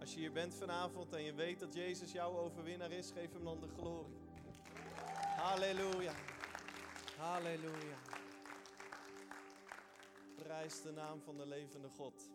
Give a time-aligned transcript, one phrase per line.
[0.00, 3.44] Als je hier bent vanavond en je weet dat Jezus jouw overwinnaar is, geef hem
[3.44, 4.18] dan de glorie.
[5.36, 6.12] Halleluja.
[7.16, 7.98] Halleluja.
[10.36, 12.30] Prijs de naam van de levende God.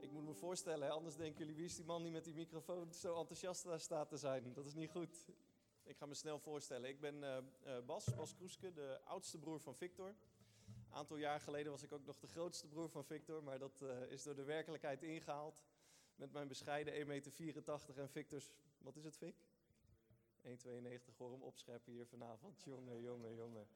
[0.00, 2.92] Ik moet me voorstellen, anders denken jullie, wie is die man die met die microfoon
[2.92, 4.52] zo enthousiast daar staat te zijn?
[4.52, 5.26] Dat is niet goed.
[5.82, 6.88] Ik ga me snel voorstellen.
[6.88, 10.14] Ik ben uh, Bas, Bas Kroeske, de oudste broer van Victor.
[10.98, 14.10] Aantal jaar geleden was ik ook nog de grootste broer van Victor, maar dat uh,
[14.10, 15.62] is door de werkelijkheid ingehaald.
[16.16, 17.62] Met mijn bescheiden 1,84 meter
[17.96, 19.34] en Victor's, wat is het Vic?
[20.44, 22.62] 1,92, hoor hem opscheppen hier vanavond.
[22.64, 23.68] Jongen, jongen, jongen.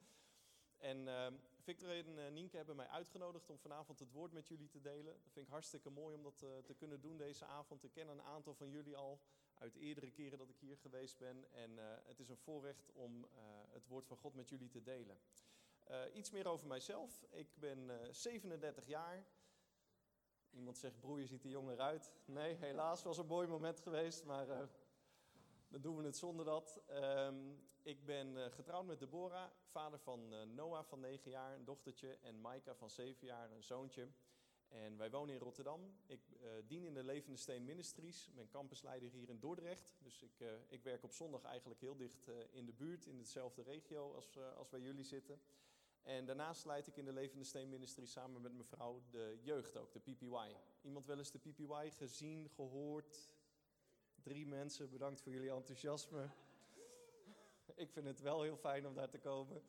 [0.77, 1.27] En uh,
[1.59, 5.13] Victor en uh, Nienke hebben mij uitgenodigd om vanavond het woord met jullie te delen.
[5.23, 7.83] Dat vind ik hartstikke mooi om dat uh, te kunnen doen deze avond.
[7.83, 9.19] Ik ken een aantal van jullie al
[9.53, 11.45] uit eerdere keren dat ik hier geweest ben.
[11.51, 11.71] En
[12.03, 13.27] het is een voorrecht om
[13.69, 15.17] het woord van God met jullie te delen.
[16.13, 17.25] Iets meer over mijzelf.
[17.31, 19.25] Ik ben 37 jaar.
[20.49, 22.11] Iemand zegt, broer, je ziet er jonger uit.
[22.25, 24.47] Nee, helaas was een mooi moment geweest, maar
[25.67, 26.81] dan doen we het zonder dat.
[26.89, 32.41] Um, ik ben getrouwd met Deborah, vader van Noah van 9 jaar, een dochtertje, en
[32.41, 34.07] Maika van 7 jaar, een zoontje.
[34.67, 35.95] En wij wonen in Rotterdam.
[36.05, 36.21] Ik
[36.67, 39.95] dien in de Levende Steen Ministries, ben campusleider hier in Dordrecht.
[39.99, 44.13] Dus ik, ik werk op zondag eigenlijk heel dicht in de buurt, in dezelfde regio
[44.15, 45.41] als, als waar jullie zitten.
[46.03, 49.77] En daarnaast leid ik in de Levende Steen Ministries samen met mijn vrouw de jeugd
[49.77, 50.55] ook, de PPY.
[50.81, 53.29] Iemand wel eens de PPY gezien, gehoord,
[54.23, 56.29] Drie mensen, bedankt voor jullie enthousiasme.
[57.75, 59.61] ik vind het wel heel fijn om daar te komen.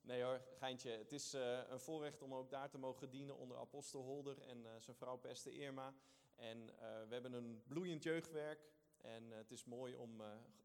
[0.00, 0.90] Nee hoor, geintje.
[0.90, 4.58] Het is uh, een voorrecht om ook daar te mogen dienen onder apostel Holder en
[4.58, 5.94] uh, zijn vrouw Peste Irma.
[6.36, 8.68] En uh, we hebben een bloeiend jeugdwerk.
[9.00, 10.22] En het is mooi om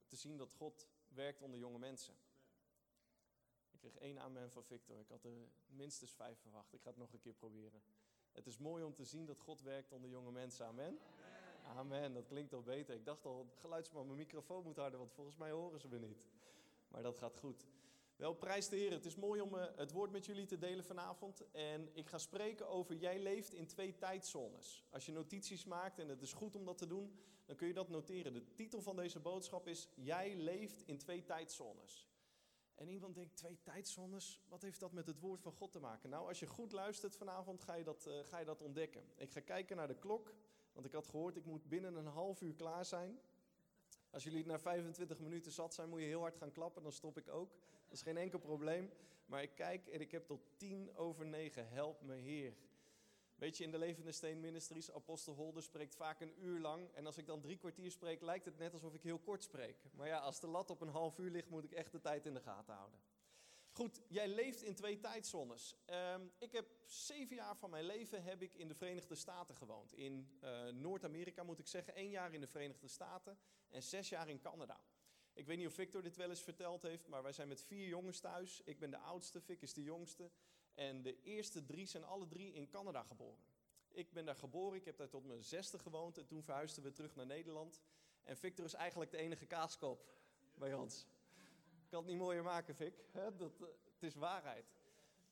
[0.07, 2.13] te zien dat God werkt onder jonge mensen.
[3.85, 4.99] Ik kreeg één amen van Victor.
[4.99, 5.31] Ik had er
[5.65, 6.73] minstens vijf verwacht.
[6.73, 7.81] Ik ga het nog een keer proberen.
[8.31, 10.65] Het is mooi om te zien dat God werkt onder jonge mensen.
[10.65, 10.99] Amen.
[11.63, 12.95] Amen, dat klinkt al beter.
[12.95, 16.25] Ik dacht al, geluidsman, mijn microfoon moet harder, want volgens mij horen ze me niet.
[16.87, 17.67] Maar dat gaat goed.
[18.15, 18.91] Wel, prijs de Heer.
[18.91, 21.51] Het is mooi om uh, het woord met jullie te delen vanavond.
[21.51, 24.83] En ik ga spreken over jij leeft in twee tijdzones.
[24.89, 27.73] Als je notities maakt, en het is goed om dat te doen, dan kun je
[27.73, 28.33] dat noteren.
[28.33, 32.07] De titel van deze boodschap is Jij leeft in twee tijdzones.
[32.75, 36.09] En iemand denkt, twee tijdzones, wat heeft dat met het woord van God te maken?
[36.09, 39.03] Nou, als je goed luistert vanavond, ga je dat, uh, ga je dat ontdekken.
[39.15, 40.33] Ik ga kijken naar de klok.
[40.73, 43.19] Want ik had gehoord, ik moet binnen een half uur klaar zijn.
[44.09, 47.17] Als jullie na 25 minuten zat zijn, moet je heel hard gaan klappen, dan stop
[47.17, 47.49] ik ook.
[47.85, 48.91] Dat is geen enkel probleem.
[49.25, 51.69] Maar ik kijk en ik heb tot tien over negen.
[51.69, 52.53] Help me, Heer.
[53.35, 56.91] Weet je, in de Levende Steen Ministries, Apostel Holder spreekt vaak een uur lang.
[56.93, 59.77] En als ik dan drie kwartier spreek, lijkt het net alsof ik heel kort spreek.
[59.91, 62.25] Maar ja, als de lat op een half uur ligt, moet ik echt de tijd
[62.25, 62.99] in de gaten houden.
[63.71, 65.75] Goed, jij leeft in twee tijdzones.
[65.85, 69.93] Um, ik heb zeven jaar van mijn leven heb ik in de Verenigde Staten gewoond.
[69.93, 73.37] In uh, Noord-Amerika moet ik zeggen, één jaar in de Verenigde Staten
[73.69, 74.81] en zes jaar in Canada.
[75.33, 77.87] Ik weet niet of Victor dit wel eens verteld heeft, maar wij zijn met vier
[77.87, 78.61] jongens thuis.
[78.63, 80.31] Ik ben de oudste, Vic is de jongste.
[80.75, 83.43] En de eerste drie zijn alle drie in Canada geboren.
[83.91, 86.91] Ik ben daar geboren, ik heb daar tot mijn zesde gewoond en toen verhuisden we
[86.91, 87.81] terug naar Nederland.
[88.23, 90.05] En Victor is eigenlijk de enige kaaskop
[90.53, 91.07] bij ons
[91.95, 92.93] kan het niet mooier maken, Vic.
[93.37, 94.73] Dat, eh, het is waarheid.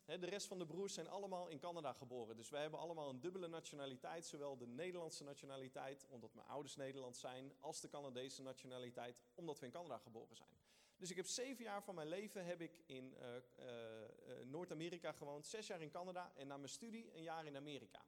[0.06, 2.36] De rest van de broers zijn allemaal in Canada geboren.
[2.36, 4.26] Dus wij hebben allemaal een dubbele nationaliteit.
[4.26, 9.66] Zowel de Nederlandse nationaliteit, omdat mijn ouders Nederlands zijn, als de Canadese nationaliteit, omdat we
[9.66, 10.50] in Canada geboren zijn.
[10.98, 14.03] Dus ik heb zeven jaar van mijn leven heb ik in uh, uh,
[14.44, 18.06] Noord-Amerika gewoond, zes jaar in Canada en na mijn studie een jaar in Amerika.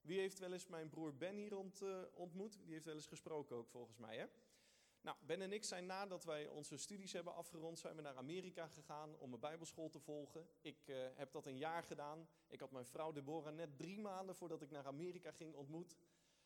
[0.00, 2.58] Wie heeft wel eens mijn broer Ben hier ont, ontmoet?
[2.64, 4.26] Die heeft wel eens gesproken ook volgens mij, hè?
[5.00, 8.66] Nou, Ben en ik zijn nadat wij onze studies hebben afgerond, zijn we naar Amerika
[8.68, 10.48] gegaan om een bijbelschool te volgen.
[10.60, 12.28] Ik uh, heb dat een jaar gedaan.
[12.48, 15.96] Ik had mijn vrouw Deborah net drie maanden voordat ik naar Amerika ging ontmoet.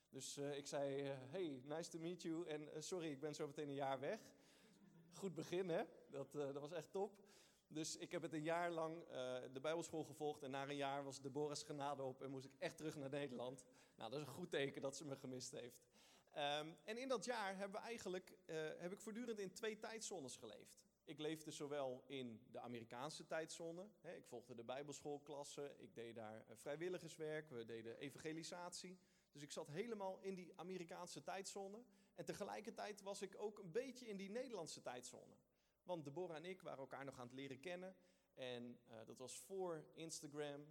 [0.09, 2.47] Dus ik zei, hey, nice to meet you.
[2.47, 4.21] En sorry, ik ben zo meteen een jaar weg.
[5.13, 5.83] Goed begin, hè?
[6.11, 7.21] Dat, dat was echt top.
[7.73, 9.05] Dus ik heb het een jaar lang
[9.53, 10.43] de bijbelschool gevolgd.
[10.43, 13.65] En na een jaar was Deborah's genade op en moest ik echt terug naar Nederland.
[13.97, 15.83] Nou, dat is een goed teken dat ze me gemist heeft.
[16.37, 20.37] Um, en in dat jaar hebben we eigenlijk, uh, heb ik voortdurend in twee tijdzones
[20.37, 20.81] geleefd.
[21.05, 23.87] Ik leefde zowel in de Amerikaanse tijdzone.
[24.01, 25.75] Hè, ik volgde de bijbelschoolklasse.
[25.79, 27.51] Ik deed daar uh, vrijwilligerswerk.
[27.51, 28.99] We deden evangelisatie.
[29.33, 31.83] Dus ik zat helemaal in die Amerikaanse tijdzone.
[32.15, 35.35] En tegelijkertijd was ik ook een beetje in die Nederlandse tijdzone.
[35.83, 37.97] Want Deborah en ik waren elkaar nog aan het leren kennen.
[38.35, 40.67] En uh, dat was voor Instagram.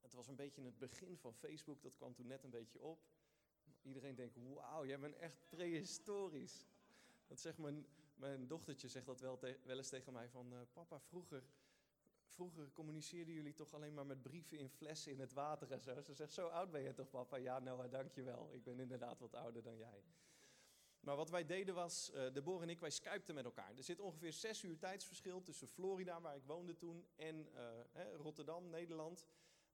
[0.00, 1.82] Het was een beetje het begin van Facebook.
[1.82, 3.04] Dat kwam toen net een beetje op.
[3.82, 6.66] Iedereen denkt, wauw, jij bent echt prehistorisch.
[7.26, 11.00] Dat zegt mijn, mijn dochtertje zegt dat wel, wel eens tegen mij van, uh, papa,
[11.00, 11.44] vroeger,
[12.26, 16.00] vroeger communiceerden jullie toch alleen maar met brieven in flessen in het water en zo.
[16.00, 17.36] Ze zegt, zo oud ben je toch papa?
[17.36, 18.52] Ja Noah, dankjewel.
[18.52, 20.04] Ik ben inderdaad wat ouder dan jij.
[21.06, 23.76] Maar wat wij deden was, uh, Deborah en ik, wij skypten met elkaar.
[23.76, 28.70] Er zit ongeveer zes uur tijdsverschil tussen Florida, waar ik woonde toen, en uh, Rotterdam,
[28.70, 29.26] Nederland.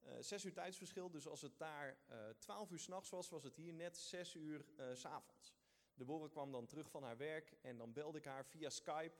[0.02, 1.98] Uh, zes uur tijdsverschil, dus als het daar
[2.38, 5.54] twaalf uur s'nachts was, was het hier net zes uur s s'avonds.
[5.94, 9.16] Deborah kwam dan terug van haar werk en dan belde ik haar via Skype.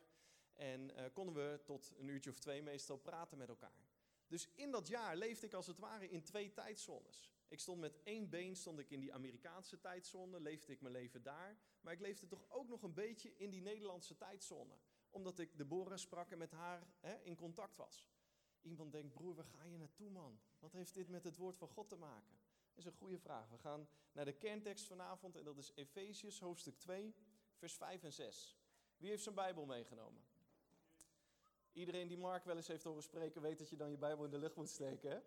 [0.52, 3.86] En konden we tot een uurtje of twee meestal praten met elkaar.
[4.26, 7.30] Dus in dat jaar leefde ik als het ware in twee tijdzones.
[7.52, 11.22] Ik stond met één been stond ik in die Amerikaanse tijdzone, leefde ik mijn leven
[11.22, 11.56] daar.
[11.80, 14.74] Maar ik leefde toch ook nog een beetje in die Nederlandse tijdzone.
[15.10, 18.08] Omdat ik Deborah sprak en met haar hè, in contact was.
[18.60, 20.40] Iemand denkt, broer, waar ga je naartoe man?
[20.58, 22.38] Wat heeft dit met het woord van God te maken?
[22.68, 23.48] Dat is een goede vraag.
[23.48, 27.14] We gaan naar de kerntekst vanavond en dat is Efeziërs hoofdstuk 2,
[27.54, 28.58] vers 5 en 6.
[28.96, 30.22] Wie heeft zijn Bijbel meegenomen?
[31.72, 34.30] Iedereen die Mark wel eens heeft horen spreken, weet dat je dan je Bijbel in
[34.30, 35.10] de lucht moet steken.
[35.10, 35.20] Hè?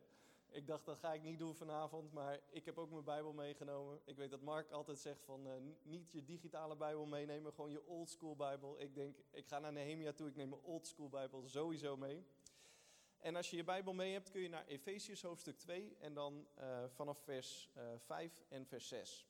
[0.55, 4.01] Ik dacht, dat ga ik niet doen vanavond, maar ik heb ook mijn Bijbel meegenomen.
[4.05, 7.85] Ik weet dat Mark altijd zegt van uh, niet je digitale Bijbel meenemen, gewoon je
[7.85, 8.79] old school Bijbel.
[8.79, 12.25] Ik denk, ik ga naar Nehemia toe, ik neem mijn old school Bijbel sowieso mee.
[13.17, 16.47] En als je je Bijbel mee hebt, kun je naar Efesiërs hoofdstuk 2 en dan
[16.57, 19.27] uh, vanaf vers uh, eh, 5 en vers 6.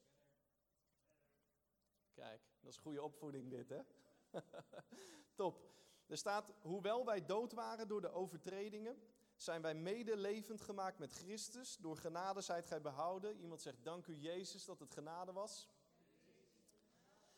[2.14, 3.82] Kijk, dat is goede opvoeding dit, hè?
[5.36, 5.74] Top.
[6.08, 8.98] Er staat, hoewel wij dood waren door de overtredingen
[9.36, 11.78] zijn wij medelevend gemaakt met Christus.
[11.78, 13.40] Door genade zijt gij behouden.
[13.40, 15.70] Iemand zegt, dank u Jezus dat het genade was.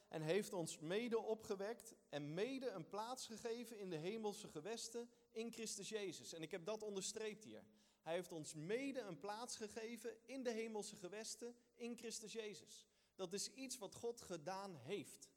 [0.08, 5.52] En heeft ons mede opgewekt en mede een plaats gegeven in de hemelse gewesten in
[5.52, 6.34] Christus Jezus.
[6.34, 7.64] En ik heb dat onderstreept hier.
[8.02, 12.88] Hij heeft ons mede een plaats gegeven in de hemelse gewesten in Christus Jezus.
[13.16, 15.30] Dat is iets wat God gedaan heeft.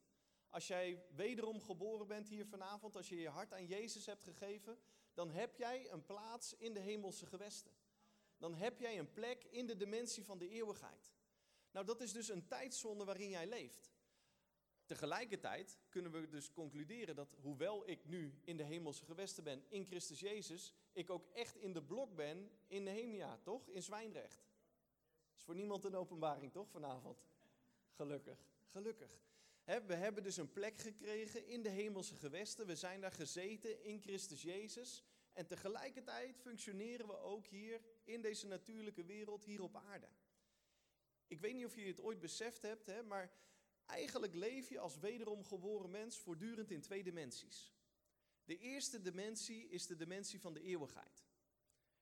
[0.49, 4.79] Als jij wederom geboren bent hier vanavond, als je je hart aan Jezus hebt gegeven,
[5.13, 7.71] dan heb jij een plaats in de hemelse gewesten.
[8.37, 11.13] Dan heb jij een plek in de dimensie van de eeuwigheid.
[11.71, 13.91] Nou, dat is dus een tijdzone waarin jij leeft.
[14.85, 19.85] Tegelijkertijd kunnen we dus concluderen dat hoewel ik nu in de hemelse gewesten ben in
[19.85, 23.67] Christus Jezus, ik ook echt in de blok ben in Nehemia, toch?
[23.67, 24.49] In Zwijnrecht.
[25.29, 27.25] Dat is voor niemand een openbaring, toch, vanavond?
[27.91, 29.09] Gelukkig, gelukkig.
[29.65, 32.65] We hebben dus een plek gekregen in de hemelse gewesten.
[32.67, 35.03] We zijn daar gezeten in Christus Jezus.
[35.33, 40.07] En tegelijkertijd functioneren we ook hier in deze natuurlijke wereld, hier op aarde.
[41.27, 43.31] Ik weet niet of je het ooit beseft hebt, maar
[43.85, 47.73] eigenlijk leef je als wederom geboren mens voortdurend in twee dimensies.
[48.43, 51.25] De eerste dimensie is de dimensie van de eeuwigheid.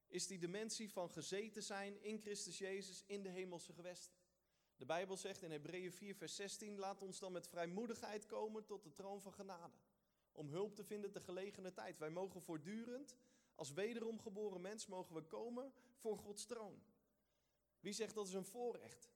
[0.08, 4.19] Is die dimensie van gezeten zijn in Christus Jezus in de hemelse gewesten.
[4.80, 8.84] De Bijbel zegt in Hebreeën 4, vers 16: Laat ons dan met vrijmoedigheid komen tot
[8.84, 9.74] de troon van genade
[10.31, 11.98] om hulp te vinden te gelegene tijd.
[11.98, 13.16] Wij mogen voortdurend,
[13.56, 16.84] als wederom geboren mens, mogen we komen voor Gods troon.
[17.80, 19.12] Wie zegt dat is een voorrecht?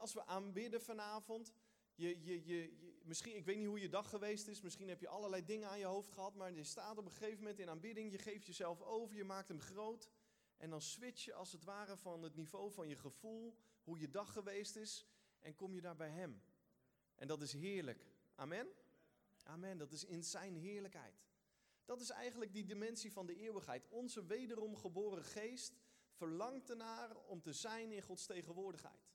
[0.00, 1.52] als we aanbidden vanavond,
[1.94, 5.08] je, je, je, misschien, ik weet niet hoe je dag geweest is, misschien heb je
[5.08, 8.10] allerlei dingen aan je hoofd gehad, maar je staat op een gegeven moment in aanbidding,
[8.10, 10.08] je geeft jezelf over, je maakt hem groot.
[10.56, 13.56] En dan switch je als het ware van het niveau van je gevoel,
[13.88, 15.06] hoe je dag geweest is,
[15.38, 16.42] en kom je daar bij hem.
[17.14, 18.06] En dat is heerlijk.
[18.34, 18.68] Amen?
[19.42, 21.26] Amen, dat is in zijn heerlijkheid.
[21.84, 23.88] Dat is eigenlijk die dimensie van de eeuwigheid.
[23.88, 25.78] Onze wederom geboren geest
[26.10, 29.08] verlangt ernaar om te zijn in Gods tegenwoordigheid.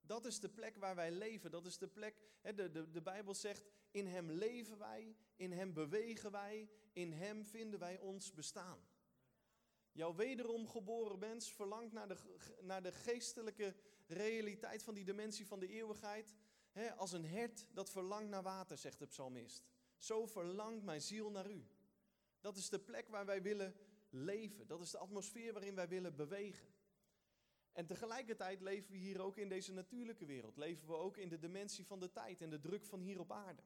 [0.00, 1.50] Dat is de plek waar wij leven.
[1.50, 5.52] Dat is de plek, hè, de, de, de Bijbel zegt, in Hem leven wij, in
[5.52, 8.90] Hem bewegen wij, in Hem vinden wij ons bestaan.
[9.92, 12.16] Jouw wederom geboren mens verlangt naar de,
[12.60, 13.74] naar de geestelijke
[14.12, 16.34] realiteit van die dimensie van de eeuwigheid
[16.96, 19.64] als een hert dat verlangt naar water, zegt de psalmist.
[19.96, 21.66] Zo verlangt mijn ziel naar u.
[22.40, 23.76] Dat is de plek waar wij willen
[24.10, 24.66] leven.
[24.66, 26.74] Dat is de atmosfeer waarin wij willen bewegen.
[27.72, 30.56] En tegelijkertijd leven we hier ook in deze natuurlijke wereld.
[30.56, 33.32] Leven we ook in de dimensie van de tijd en de druk van hier op
[33.32, 33.62] aarde.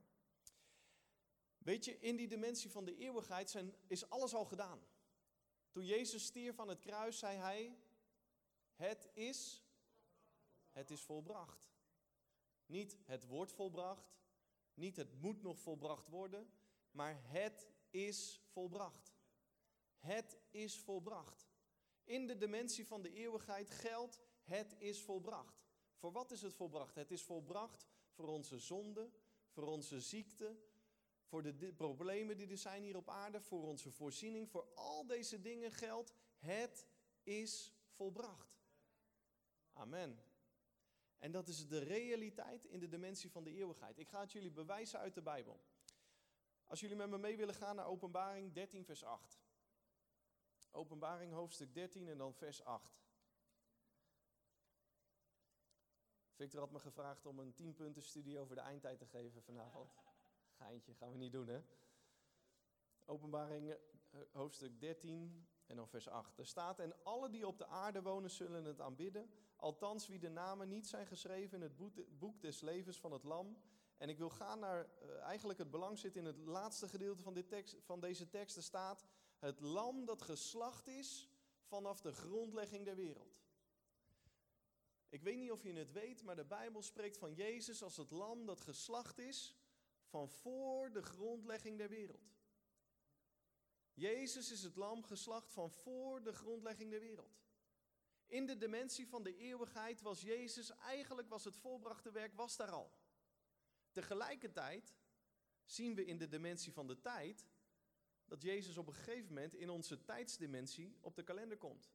[1.59, 4.81] Weet je, in die dimensie van de eeuwigheid zijn, is alles al gedaan.
[5.71, 7.79] Toen Jezus stierf van het kruis, zei hij:
[8.75, 9.66] Het is,
[10.77, 11.71] het is volbracht.
[12.67, 14.15] Niet het wordt volbracht,
[14.75, 16.51] niet het moet nog volbracht worden,
[16.91, 19.15] maar het is volbracht.
[19.99, 21.49] Het is volbracht.
[22.05, 25.65] In de dimensie van de eeuwigheid geldt, het is volbracht.
[25.95, 26.95] Voor wat is het volbracht?
[26.95, 29.11] Het is volbracht voor onze zonde,
[29.49, 30.57] voor onze ziekte,
[31.25, 34.51] voor de problemen die er zijn hier op aarde, voor onze voorziening.
[34.51, 36.87] Voor al deze dingen geldt, het
[37.23, 38.59] is volbracht.
[39.73, 40.35] Amen.
[41.27, 43.99] En dat is de realiteit in de dimensie van de eeuwigheid.
[43.99, 45.61] Ik ga het jullie bewijzen uit de Bijbel.
[46.65, 49.41] Als jullie met me mee willen gaan naar Openbaring 13, vers 8.
[50.71, 53.05] Openbaring hoofdstuk 13 en dan vers 8.
[56.35, 59.95] Victor had me gevraagd om een 10 punten studie over de eindtijd te geven vanavond.
[60.51, 61.61] Geintje, gaan we niet doen hè.
[63.05, 66.39] Openbaring eh, hoofdstuk 13 en dan vers 8.
[66.39, 70.29] Er staat, en alle die op de aarde wonen zullen het aanbidden, althans wie de
[70.29, 71.77] namen niet zijn geschreven in het
[72.19, 73.59] boek des levens van het lam.
[73.97, 77.35] En ik wil gaan naar, uh, eigenlijk het belang zit in het laatste gedeelte van,
[77.35, 78.57] dit tekst, van deze tekst.
[78.57, 79.05] Er staat,
[79.39, 81.31] het lam dat geslacht is
[81.63, 83.45] vanaf de grondlegging der wereld.
[85.09, 88.11] Ik weet niet of je het weet, maar de Bijbel spreekt van Jezus als het
[88.11, 89.57] lam dat geslacht is
[90.05, 92.36] van voor de grondlegging der wereld.
[93.97, 97.41] Jezus is het lam geslacht van voor de grondlegging der wereld.
[98.27, 102.71] In de dimensie van de eeuwigheid was Jezus, eigenlijk was het volbrachte werk, was daar
[102.71, 102.93] al.
[103.91, 104.95] Tegelijkertijd
[105.65, 107.47] zien we in de dimensie van de tijd
[108.25, 111.91] dat Jezus op een gegeven moment in onze tijdsdimensie op de kalender komt.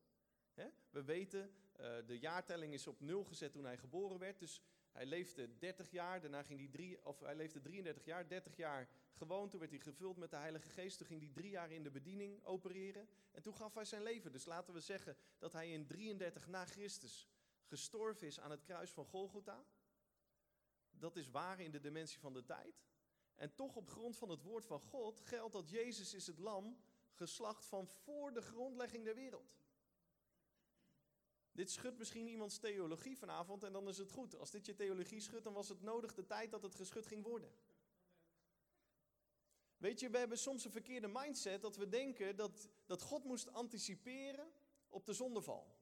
[0.89, 5.05] We weten, uh, de jaartelling is op nul gezet toen hij geboren werd, dus hij
[5.05, 9.50] leefde 30 jaar, daarna ging hij drie, of hij leefde 33 jaar, 30 jaar gewoon.
[9.50, 10.98] Toen werd hij gevuld met de Heilige Geest.
[10.98, 13.07] Toen ging hij drie jaar in de bediening opereren.
[13.31, 14.31] En toen gaf hij zijn leven.
[14.31, 17.29] Dus laten we zeggen dat hij in 33 na Christus
[17.63, 19.65] gestorven is aan het kruis van Golgotha.
[20.89, 22.83] Dat is waar in de dimensie van de tijd.
[23.36, 26.77] En toch op grond van het woord van God geldt dat Jezus is het lam
[27.12, 29.61] geslacht van voor de grondlegging der wereld.
[31.51, 34.39] Dit schudt misschien iemands theologie vanavond en dan is het goed.
[34.39, 37.24] Als dit je theologie schudt, dan was het nodig de tijd dat het geschud ging
[37.24, 37.51] worden.
[39.77, 43.53] Weet je, we hebben soms een verkeerde mindset dat we denken dat, dat God moest
[43.53, 44.51] anticiperen
[44.89, 45.79] op de zondeval.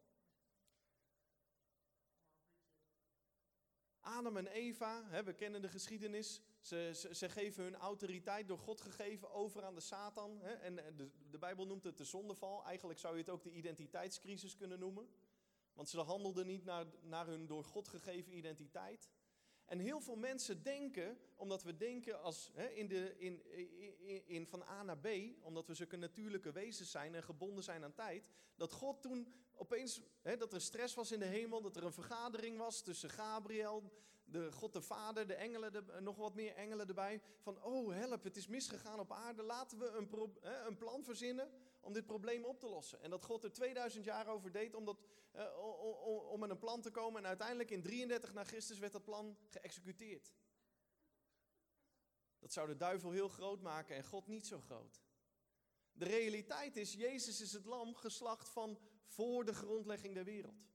[4.00, 8.58] Adam en Eva, hè, we kennen de geschiedenis, ze, ze, ze, geven hun autoriteit door
[8.58, 10.42] God gegeven over aan de Satan.
[10.42, 12.66] Hè, en de, de Bijbel noemt het de zondeval.
[12.66, 15.10] Eigenlijk zou je het ook de identiteitscrisis kunnen noemen.
[15.80, 19.10] Want ze handelden niet naar, naar hun door God gegeven identiteit.
[19.66, 23.42] En heel veel mensen denken, omdat we denken als, hè, in, de, in,
[24.26, 25.08] in, van A naar B,
[25.42, 30.02] omdat we zulke natuurlijke wezens zijn en gebonden zijn aan tijd, dat God toen opeens,
[30.22, 33.94] hè, dat er stress was in de hemel, dat er een vergadering was tussen Gabriel,
[34.32, 38.24] de God de Vader, de engelen, de, nog wat meer engelen erbij, van oh help,
[38.24, 42.46] het is misgegaan op aarde, laten we een, hè, een plan verzinnen om dit probleem
[42.46, 43.02] op te lossen.
[43.02, 44.98] En dat God er 2000 jaar over deed om, dat,
[45.36, 47.22] uh, om met een plan te komen.
[47.22, 50.34] En uiteindelijk in 33 na Christus werd dat plan geëxecuteerd.
[52.40, 55.02] Dat zou de duivel heel groot maken en God niet zo groot.
[55.92, 60.68] De realiteit is, Jezus is het lam geslacht van voor de grondlegging der wereld.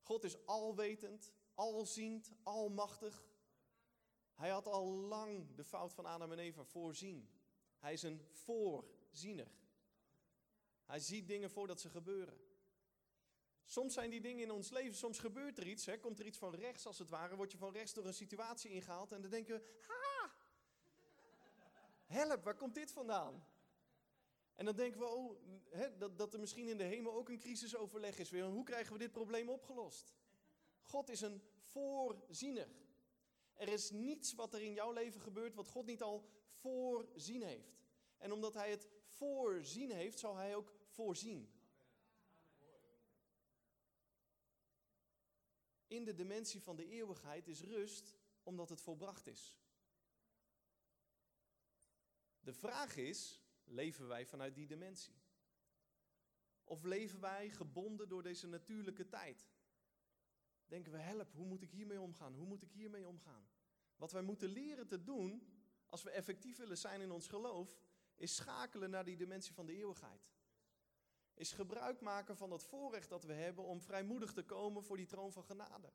[0.00, 3.24] God is alwetend, alziend, almachtig.
[4.34, 7.30] Hij had al lang de fout van Adam en Eva voorzien.
[7.78, 9.50] Hij is een voorziener.
[10.84, 12.40] Hij ziet dingen voordat ze gebeuren.
[13.64, 16.38] Soms zijn die dingen in ons leven, soms gebeurt er iets, hè, komt er iets
[16.38, 19.30] van rechts als het ware, word je van rechts door een situatie ingehaald en dan
[19.30, 20.32] denken we, ha,
[22.06, 23.46] help, waar komt dit vandaan?
[24.54, 25.36] En dan denken we, oh,
[25.70, 28.44] hè, dat, dat er misschien in de hemel ook een crisisoverleg is weer.
[28.44, 30.14] Hoe krijgen we dit probleem opgelost?
[30.88, 32.68] God is een voorziener.
[33.54, 37.80] Er is niets wat er in jouw leven gebeurt wat God niet al voorzien heeft.
[38.18, 41.52] En omdat Hij het voorzien heeft, zal Hij ook voorzien.
[45.86, 49.58] In de dimensie van de eeuwigheid is rust omdat het volbracht is.
[52.40, 55.14] De vraag is, leven wij vanuit die dimensie?
[56.64, 59.46] Of leven wij gebonden door deze natuurlijke tijd?
[60.68, 62.34] Denken we, help, hoe moet ik hiermee omgaan?
[62.34, 63.48] Hoe moet ik hiermee omgaan?
[63.96, 65.42] Wat wij moeten leren te doen,
[65.86, 67.80] als we effectief willen zijn in ons geloof,
[68.16, 70.30] is schakelen naar die dimensie van de eeuwigheid.
[71.34, 75.06] Is gebruik maken van dat voorrecht dat we hebben om vrijmoedig te komen voor die
[75.06, 75.92] troon van genade.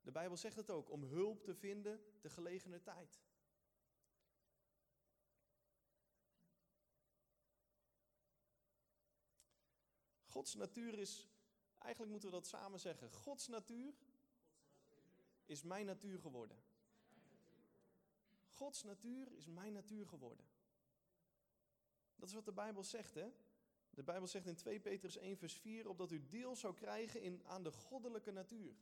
[0.00, 3.22] De Bijbel zegt het ook, om hulp te vinden te gelegene tijd.
[10.24, 11.28] Gods natuur is,
[11.78, 13.94] eigenlijk moeten we dat samen zeggen, Gods natuur
[15.44, 16.62] is mijn natuur geworden.
[18.48, 20.46] Gods natuur is mijn natuur geworden.
[22.16, 23.32] Dat is wat de Bijbel zegt, hè?
[23.90, 27.42] De Bijbel zegt in 2 Petrus 1, vers 4, opdat u deel zou krijgen in,
[27.46, 28.74] aan de goddelijke natuur.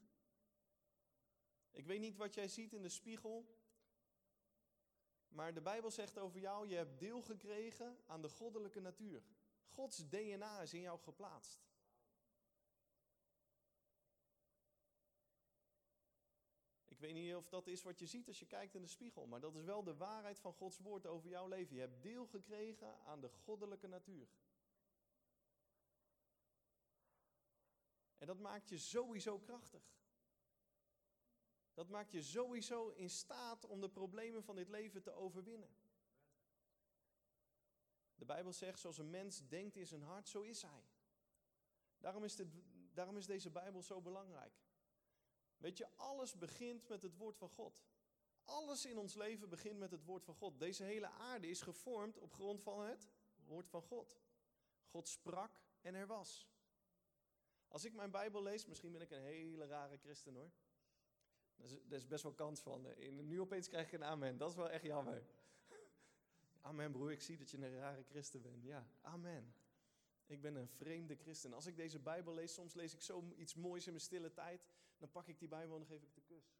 [1.70, 3.56] Ik weet niet wat jij ziet in de spiegel,
[5.28, 9.22] maar de Bijbel zegt over jou, je hebt deel gekregen aan de goddelijke natuur.
[9.66, 11.60] Gods DNA is in jou geplaatst.
[16.96, 19.26] Ik weet niet of dat is wat je ziet als je kijkt in de spiegel,
[19.26, 21.74] maar dat is wel de waarheid van Gods woord over jouw leven.
[21.74, 24.28] Je hebt deel gekregen aan de goddelijke natuur.
[28.18, 29.82] En dat maakt je sowieso krachtig.
[31.74, 35.76] Dat maakt je sowieso in staat om de problemen van dit leven te overwinnen.
[38.14, 40.88] De Bijbel zegt, zoals een mens denkt in zijn hart, zo is hij.
[41.98, 42.42] Daarom is,
[42.94, 44.54] daarom is deze Bijbel zo belangrijk.
[45.66, 47.84] Weet je, alles begint met het woord van God.
[48.44, 50.58] Alles in ons leven begint met het woord van God.
[50.58, 53.08] Deze hele aarde is gevormd op grond van het
[53.44, 54.18] woord van God.
[54.84, 56.48] God sprak en er was.
[57.68, 60.50] Als ik mijn Bijbel lees, misschien ben ik een hele rare christen hoor.
[61.56, 62.86] Daar is, best wel kans van.
[63.08, 64.38] Nu opeens krijg ik een amen.
[64.38, 65.26] Dat is wel echt jammer.
[66.60, 68.64] Amen broer, ik zie dat je een rare christen bent.
[68.64, 69.54] Ja, amen.
[70.26, 71.52] Ik ben een vreemde christen.
[71.52, 74.66] Als ik deze Bijbel lees, soms lees ik zo iets moois in mijn stille tijd.
[74.98, 76.58] Dan pak ik die Bijbel en geef ik de kus.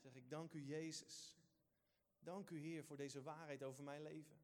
[0.00, 1.36] zeg ik, dank u Jezus.
[2.18, 4.40] Dank u Heer voor deze waarheid over mijn leven.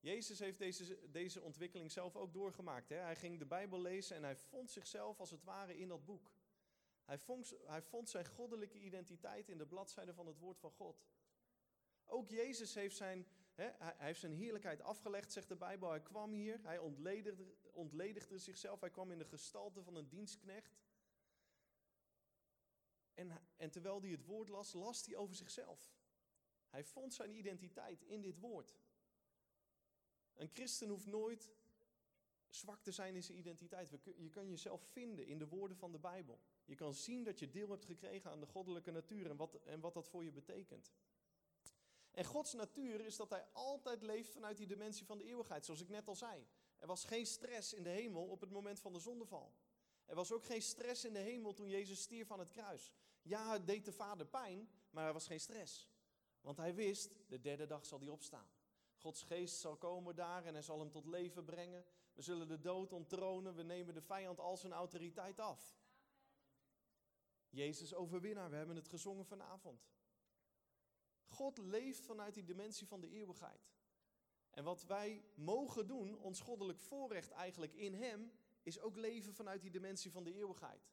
[0.00, 2.88] Jezus heeft deze, deze ontwikkeling zelf ook doorgemaakt.
[2.88, 2.96] Hè?
[2.96, 6.32] Hij ging de Bijbel lezen en hij vond zichzelf als het ware in dat boek.
[7.04, 11.04] Hij vond, hij vond zijn goddelijke identiteit in de bladzijden van het woord van God.
[12.04, 15.90] Ook Jezus heeft zijn, hè, hij heeft zijn heerlijkheid afgelegd, zegt de Bijbel.
[15.90, 20.76] Hij kwam hier, hij ontledigde, ontledigde zichzelf, hij kwam in de gestalte van een dienstknecht.
[23.14, 25.92] En, en terwijl hij het woord las, las hij over zichzelf.
[26.68, 28.76] Hij vond zijn identiteit in dit woord.
[30.34, 31.52] Een christen hoeft nooit
[32.48, 33.90] zwak te zijn in zijn identiteit.
[34.16, 36.40] Je kan jezelf vinden in de woorden van de Bijbel.
[36.64, 39.80] Je kan zien dat je deel hebt gekregen aan de goddelijke natuur en wat, en
[39.80, 40.92] wat dat voor je betekent.
[42.10, 45.80] En Gods natuur is dat hij altijd leeft vanuit die dimensie van de eeuwigheid, zoals
[45.80, 46.46] ik net al zei.
[46.78, 49.54] Er was geen stress in de hemel op het moment van de zondeval.
[50.06, 52.92] Er was ook geen stress in de hemel toen Jezus stierf aan het kruis.
[53.24, 55.88] Ja, het deed de Vader pijn, maar er was geen stress.
[56.40, 58.48] Want hij wist, de derde dag zal hij opstaan.
[58.96, 61.84] Gods geest zal komen daar en hij zal hem tot leven brengen.
[62.12, 65.78] We zullen de dood onttronen, we nemen de vijand al zijn autoriteit af.
[67.48, 69.88] Jezus overwinnaar, we hebben het gezongen vanavond.
[71.24, 73.72] God leeft vanuit die dimensie van de eeuwigheid.
[74.50, 78.32] En wat wij mogen doen, ons goddelijk voorrecht eigenlijk in Hem,
[78.62, 80.88] is ook leven vanuit die dimensie van de eeuwigheid.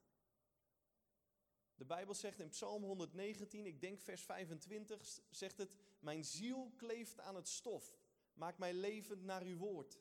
[1.82, 7.20] De Bijbel zegt in Psalm 119, ik denk vers 25, zegt het, mijn ziel kleeft
[7.20, 7.98] aan het stof,
[8.34, 10.00] maak mij levend naar uw woord.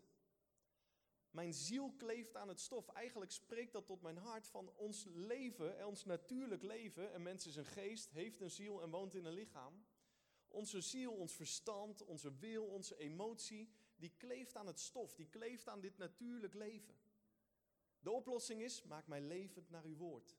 [1.31, 2.88] Mijn ziel kleeft aan het stof.
[2.88, 7.14] Eigenlijk spreekt dat tot mijn hart van ons leven, ons natuurlijk leven.
[7.14, 9.85] Een mens is een geest, heeft een ziel en woont in een lichaam.
[10.49, 15.69] Onze ziel, ons verstand, onze wil, onze emotie, die kleeft aan het stof, die kleeft
[15.69, 16.95] aan dit natuurlijk leven.
[18.01, 20.38] De oplossing is, maak mij levend naar uw woord.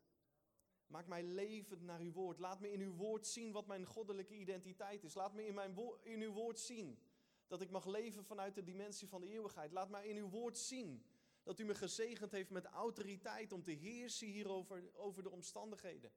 [0.92, 2.40] Maak mij levend naar uw woord.
[2.40, 5.14] Laat me in uw woord zien wat mijn goddelijke identiteit is.
[5.14, 7.00] Laat me in, mijn in uw woord zien
[7.48, 9.72] dat ik mag leven vanuit de dimensie van de eeuwigheid.
[9.72, 11.06] Laat mij in uw woord zien
[11.44, 16.12] dat u me gezegend heeft met autoriteit om te heersen hierover over de omstandigheden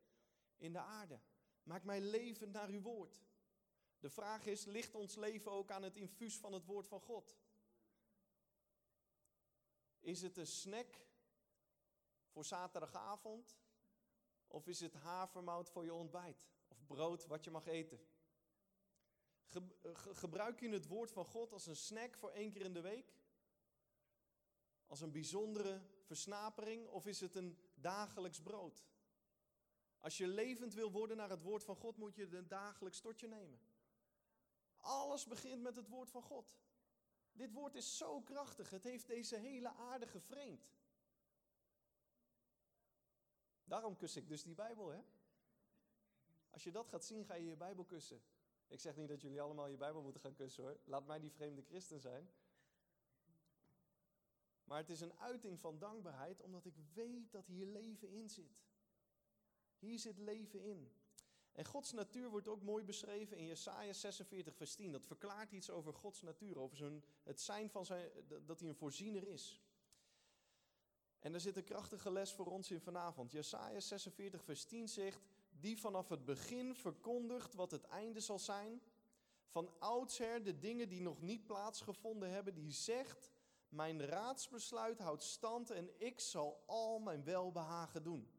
[0.56, 1.20] in de aarde.
[1.62, 3.22] Maak mij levend naar uw woord.
[3.98, 7.36] De vraag is, ligt ons leven ook aan het infuus van het woord van God?
[10.00, 11.06] Is het een snack
[12.26, 13.63] voor zaterdagavond?
[14.54, 16.44] Of is het havermout voor je ontbijt?
[16.68, 18.00] Of brood wat je mag eten?
[20.12, 23.14] gebruik je het woord van God als een snack voor één keer in de week?
[24.86, 26.88] Als een bijzondere versnapering?
[26.88, 28.84] Of is het een dagelijks brood?
[29.98, 33.28] Als je levend wil worden naar het woord van God, moet je een dagelijks stortje
[33.28, 33.60] nemen.
[34.76, 36.58] Alles begint met het woord van God.
[37.32, 38.70] Dit woord is zo krachtig.
[38.70, 40.68] Het heeft deze hele aarde geframed.
[43.64, 45.00] Daarom kus ik dus die Bijbel, hè?
[46.50, 48.22] Als je dat gaat zien, ga je je Bijbel kussen.
[48.68, 50.78] Ik zeg niet dat jullie allemaal je Bijbel moeten gaan kussen hoor.
[50.84, 52.30] Laat mij die vreemde christen zijn.
[54.64, 58.62] Maar het is een uiting van dankbaarheid, omdat ik weet dat hier leven in zit.
[59.78, 60.92] Hier zit leven in.
[61.52, 64.92] En Gods natuur wordt ook mooi beschreven in Jesaja 46, vers 10.
[64.92, 68.10] Dat verklaart iets over Gods natuur, over zijn, het zijn van zijn,
[68.44, 69.60] dat hij een voorziener is.
[71.24, 73.32] En daar zit een krachtige les voor ons in vanavond.
[73.32, 78.82] Jesaja 46, vers 10 zegt, die vanaf het begin verkondigt wat het einde zal zijn.
[79.48, 83.30] Van oudsher de dingen die nog niet plaatsgevonden hebben, die zegt,
[83.68, 88.30] mijn raadsbesluit houdt stand en ik zal al mijn welbehagen doen.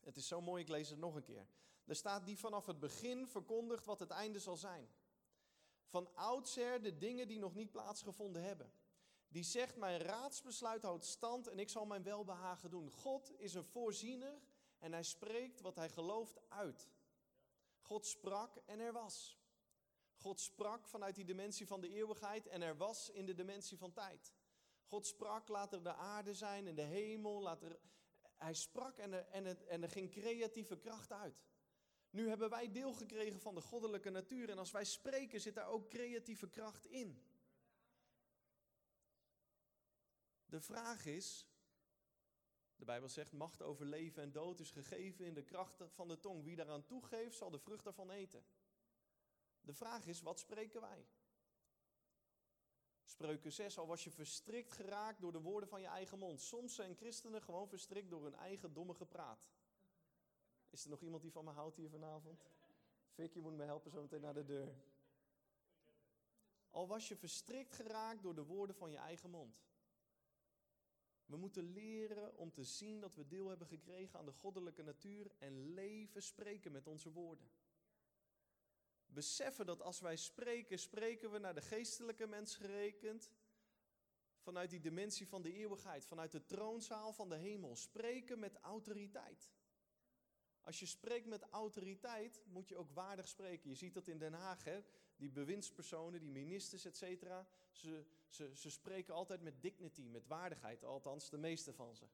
[0.00, 1.46] Het is zo mooi, ik lees het nog een keer.
[1.84, 4.88] Er staat die vanaf het begin verkondigt wat het einde zal zijn.
[5.86, 8.72] Van oudsher de dingen die nog niet plaatsgevonden hebben.
[9.28, 12.90] Die zegt, mijn raadsbesluit houdt stand en ik zal mijn welbehagen doen.
[12.90, 14.40] God is een voorziener
[14.78, 16.88] en hij spreekt wat hij gelooft uit.
[17.80, 19.38] God sprak en er was.
[20.14, 23.92] God sprak vanuit die dimensie van de eeuwigheid en er was in de dimensie van
[23.92, 24.34] tijd.
[24.84, 27.78] God sprak, laat er de aarde zijn en de hemel, laat er...
[28.36, 31.44] Hij sprak en er, en, het, en er ging creatieve kracht uit.
[32.10, 35.68] Nu hebben wij deel gekregen van de goddelijke natuur en als wij spreken zit daar
[35.68, 37.22] ook creatieve kracht in.
[40.48, 41.46] De vraag is,
[42.76, 46.20] de Bijbel zegt, macht over leven en dood is gegeven in de kracht van de
[46.20, 46.44] tong.
[46.44, 48.44] Wie daaraan toegeeft, zal de vrucht daarvan eten.
[49.60, 51.06] De vraag is, wat spreken wij?
[53.04, 56.40] Spreuken 6, al was je verstrikt geraakt door de woorden van je eigen mond.
[56.40, 59.48] Soms zijn christenen gewoon verstrikt door hun eigen domme gepraat.
[60.70, 62.50] Is er nog iemand die van me houdt hier vanavond?
[63.10, 64.74] Vicky moet me helpen zo meteen naar de deur.
[66.70, 69.66] Al was je verstrikt geraakt door de woorden van je eigen mond.
[71.28, 75.30] We moeten leren om te zien dat we deel hebben gekregen aan de goddelijke natuur
[75.38, 77.50] en leven spreken met onze woorden.
[79.06, 83.32] Beseffen dat als wij spreken, spreken we naar de geestelijke mens gerekend.
[84.38, 87.76] Vanuit die dimensie van de eeuwigheid, vanuit de troonzaal van de hemel.
[87.76, 89.50] Spreken met autoriteit.
[90.60, 93.68] Als je spreekt met autoriteit, moet je ook waardig spreken.
[93.68, 94.82] Je ziet dat in Den Haag, hè?
[95.18, 97.48] Die bewindspersonen, die ministers, et cetera.
[97.70, 102.06] Ze, ze, ze spreken altijd met dignity, met waardigheid, althans de meeste van ze.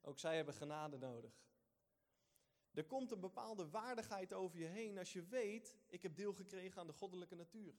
[0.00, 1.42] Ook zij hebben genade nodig.
[2.72, 6.80] Er komt een bepaalde waardigheid over je heen als je weet, ik heb deel gekregen
[6.80, 7.74] aan de goddelijke natuur.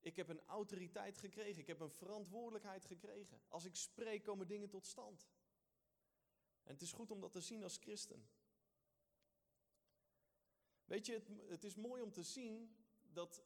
[0.00, 3.40] Ik heb een autoriteit gekregen, ik heb een verantwoordelijkheid gekregen.
[3.48, 5.28] Als ik spreek komen dingen tot stand.
[6.62, 8.28] En het is goed om dat te zien als christen.
[10.86, 13.44] Weet je, het, het is mooi om te zien dat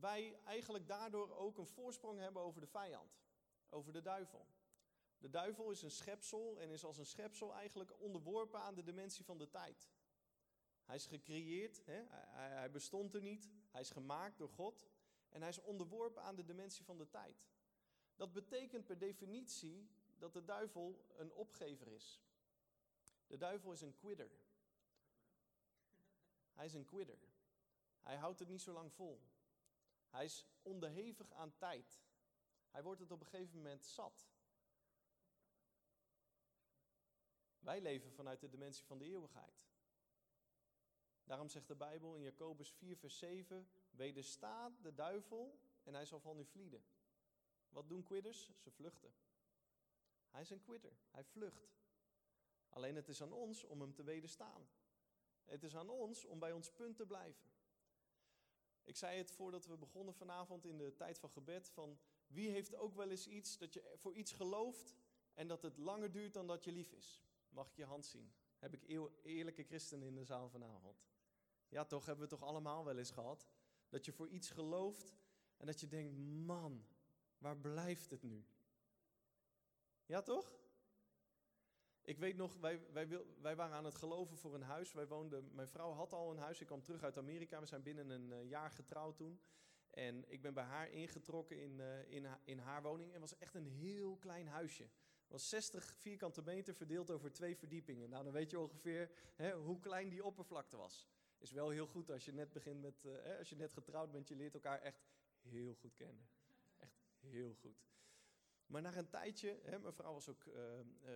[0.00, 3.20] wij eigenlijk daardoor ook een voorsprong hebben over de vijand,
[3.68, 4.46] over de duivel.
[5.18, 9.24] De duivel is een schepsel en is als een schepsel eigenlijk onderworpen aan de dimensie
[9.24, 9.90] van de tijd.
[10.84, 12.02] Hij is gecreëerd, hè?
[12.08, 14.88] Hij, hij bestond er niet, hij is gemaakt door God
[15.28, 17.48] en hij is onderworpen aan de dimensie van de tijd.
[18.16, 22.20] Dat betekent per definitie dat de duivel een opgever is.
[23.26, 24.30] De duivel is een quitter.
[26.52, 27.18] Hij is een quitter.
[28.00, 29.20] Hij houdt het niet zo lang vol.
[30.08, 32.02] Hij is onderhevig aan tijd.
[32.70, 34.28] Hij wordt het op een gegeven moment zat.
[37.58, 39.68] Wij leven vanuit de dimensie van de eeuwigheid.
[41.24, 46.20] Daarom zegt de Bijbel in Jacobus 4, vers 7: Wederstaat de duivel en hij zal
[46.20, 46.84] van u vlieden.
[47.68, 48.50] Wat doen quitters?
[48.56, 49.14] Ze vluchten.
[50.28, 51.78] Hij is een quitter, hij vlucht.
[52.68, 54.68] Alleen het is aan ons om hem te wederstaan.
[55.44, 57.50] Het is aan ons om bij ons punt te blijven.
[58.82, 62.74] Ik zei het voordat we begonnen vanavond in de tijd van gebed: van wie heeft
[62.74, 64.96] ook wel eens iets dat je voor iets gelooft
[65.34, 67.22] en dat het langer duurt dan dat je lief is?
[67.48, 68.32] Mag ik je hand zien?
[68.58, 71.04] Heb ik eerlijke christenen in de zaal vanavond?
[71.68, 73.48] Ja, toch hebben we toch allemaal wel eens gehad?
[73.88, 75.14] Dat je voor iets gelooft
[75.56, 76.86] en dat je denkt: man,
[77.38, 78.44] waar blijft het nu?
[80.06, 80.58] Ja, toch?
[82.02, 83.08] Ik weet nog, wij, wij,
[83.40, 84.92] wij, waren aan het geloven voor een huis.
[84.92, 86.60] Wij woonden, mijn vrouw had al een huis.
[86.60, 87.60] Ik kwam terug uit Amerika.
[87.60, 89.40] We zijn binnen een uh, jaar getrouwd toen.
[89.90, 93.12] En ik ben bij haar ingetrokken in, uh, in, in haar woning.
[93.12, 94.82] En het was echt een heel klein huisje.
[94.82, 98.10] Het was 60 vierkante meter verdeeld over twee verdiepingen.
[98.10, 101.08] Nou, dan weet je ongeveer hè, hoe klein die oppervlakte was.
[101.38, 104.28] Is wel heel goed als je net begint met, uh, als je net getrouwd bent,
[104.28, 105.08] je leert elkaar echt
[105.40, 106.28] heel goed kennen.
[106.76, 107.84] Echt heel goed.
[108.70, 110.54] Maar na een tijdje, hè, mijn vrouw was ook uh,
[111.04, 111.12] uh,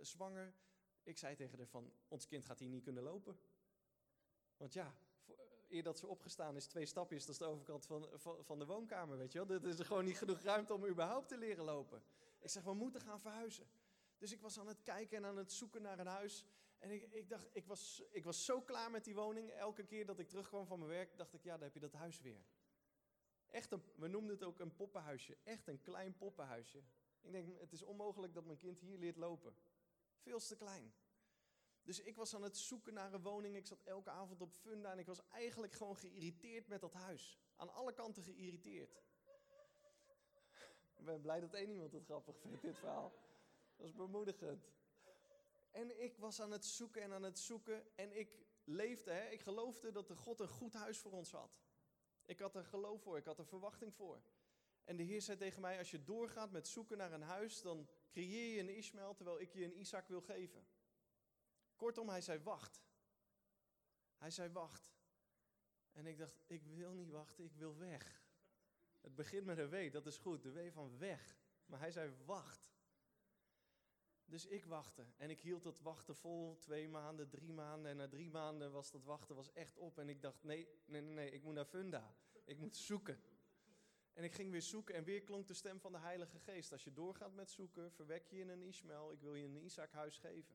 [0.00, 0.54] zwanger.
[1.02, 3.38] Ik zei tegen haar van, ons kind gaat hier niet kunnen lopen.
[4.56, 4.94] Want ja,
[5.68, 8.08] eer dat ze opgestaan is, twee stapjes, dat is de overkant van,
[8.40, 9.56] van, de woonkamer, weet je wel.
[9.56, 12.02] Er is er gewoon niet genoeg ruimte om überhaupt te leren lopen.
[12.40, 13.66] Ik zeg, we moeten gaan verhuizen.
[14.18, 16.44] Dus ik was aan het kijken en aan het zoeken naar een huis.
[16.78, 19.50] En ik, ik dacht, ik was, ik was zo klaar met die woning.
[19.50, 21.92] Elke keer dat ik terugkwam van mijn werk, dacht ik, ja, dan heb je dat
[21.92, 22.44] huis weer.
[23.54, 25.36] Echt we noemden het ook een poppenhuisje.
[25.42, 26.82] Echt een klein poppenhuisje.
[27.20, 29.56] Ik denk, het is onmogelijk dat mijn kind hier leert lopen.
[30.16, 30.94] Veel te klein.
[31.82, 33.56] Dus ik was aan het zoeken naar een woning.
[33.56, 37.38] Ik zat elke avond op Funda en ik was eigenlijk gewoon geïrriteerd met dat huis.
[37.56, 39.02] Aan alle kanten geïrriteerd.
[40.96, 43.12] Ik ben blij dat één iemand het grappig vindt, dit verhaal.
[43.76, 44.72] Dat is bemoedigend.
[45.70, 47.96] En ik was aan het zoeken en aan het zoeken.
[47.96, 51.62] En ik leefde, hè, ik geloofde dat de God een goed huis voor ons had.
[52.24, 54.22] Ik had er geloof voor, ik had er verwachting voor.
[54.84, 57.88] En de Heer zei tegen mij, als je doorgaat met zoeken naar een huis, dan
[58.10, 60.66] creëer je een Ismaël terwijl ik je een Isaac wil geven.
[61.76, 62.82] Kortom, hij zei, wacht.
[64.16, 64.92] Hij zei, wacht.
[65.92, 68.22] En ik dacht, ik wil niet wachten, ik wil weg.
[69.00, 71.36] Het begint met een W, dat is goed, de W van weg.
[71.66, 72.73] Maar hij zei, wacht.
[74.26, 75.06] Dus ik wachtte.
[75.16, 77.90] En ik hield dat wachten vol, twee maanden, drie maanden.
[77.90, 79.98] En na drie maanden was dat wachten was echt op.
[79.98, 82.14] En ik dacht, nee, nee, nee, nee ik moet naar Funda.
[82.44, 83.20] Ik moet zoeken.
[84.12, 86.72] En ik ging weer zoeken en weer klonk de stem van de Heilige Geest.
[86.72, 89.92] Als je doorgaat met zoeken, verwek je in een Ismaël, ik wil je een Isaac
[89.92, 90.54] huis geven.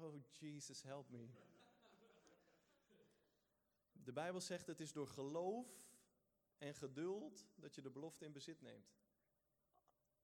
[0.00, 1.28] Oh, Jesus, help me.
[3.92, 5.88] De Bijbel zegt het is door geloof
[6.58, 8.96] en geduld dat je de belofte in bezit neemt.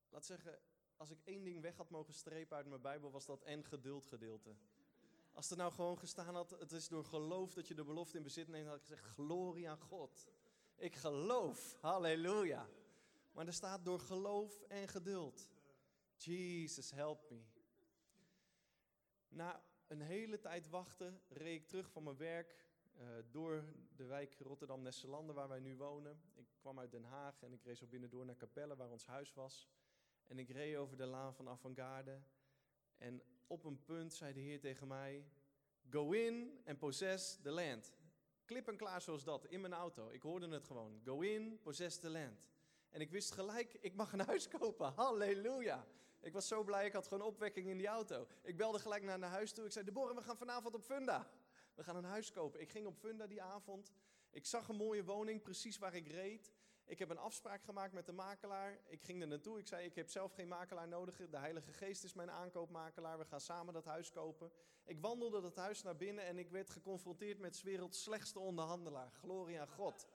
[0.08, 0.60] Laat zeggen,
[1.04, 4.06] als ik één ding weg had mogen strepen uit mijn Bijbel, was dat en geduld
[4.06, 4.54] gedeelte.
[5.32, 8.22] Als er nou gewoon gestaan had, het is door geloof dat je de belofte in
[8.22, 10.28] bezit neemt, had ik gezegd, glorie aan God.
[10.76, 12.68] Ik geloof, halleluja.
[13.32, 15.50] Maar er staat door geloof en geduld.
[16.16, 17.40] Jesus, help me.
[19.28, 22.64] Na een hele tijd wachten reed ik terug van mijn werk
[22.96, 23.64] uh, door
[23.96, 26.20] de wijk Rotterdam-Nesselanden waar wij nu wonen.
[26.34, 29.34] Ik kwam uit Den Haag en ik reed zo binnendoor naar Capelle waar ons huis
[29.34, 29.68] was.
[30.26, 32.22] En ik reed over de laan van Avantgarde.
[32.96, 35.24] En op een punt zei de Heer tegen mij:
[35.90, 37.92] Go in and possess the land.
[38.44, 40.08] Klip en klaar zoals dat, in mijn auto.
[40.08, 41.00] Ik hoorde het gewoon.
[41.04, 42.46] Go in, possess the land.
[42.90, 44.92] En ik wist gelijk, ik mag een huis kopen.
[44.96, 45.86] Halleluja.
[46.20, 48.26] Ik was zo blij, ik had gewoon opwekking in die auto.
[48.42, 49.64] Ik belde gelijk naar naar huis toe.
[49.64, 51.30] Ik zei, Deborah, we gaan vanavond op Funda.
[51.74, 52.60] We gaan een huis kopen.
[52.60, 53.92] Ik ging op Funda die avond.
[54.30, 56.52] Ik zag een mooie woning, precies waar ik reed.
[56.86, 58.78] Ik heb een afspraak gemaakt met de makelaar.
[58.86, 59.58] Ik ging er naartoe.
[59.58, 61.16] Ik zei: Ik heb zelf geen makelaar nodig.
[61.30, 63.18] De Heilige Geest is mijn aankoopmakelaar.
[63.18, 64.50] We gaan samen dat huis kopen.
[64.84, 69.10] Ik wandelde dat huis naar binnen en ik werd geconfronteerd met 's werelds slechtste onderhandelaar.
[69.10, 70.06] Gloria aan God.